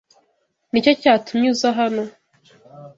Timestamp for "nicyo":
0.71-0.91